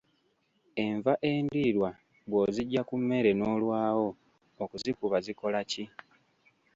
[0.85, 1.89] Enva endiirwa
[2.29, 4.07] bw'oziggya ku mmere n'olwawo
[4.63, 5.83] okuzikuba zikola ki?